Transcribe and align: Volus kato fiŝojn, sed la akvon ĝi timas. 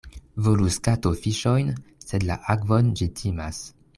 Volus 0.45 0.77
kato 0.87 1.11
fiŝojn, 1.25 1.69
sed 2.05 2.27
la 2.31 2.39
akvon 2.57 2.93
ĝi 3.01 3.11
timas. 3.23 3.63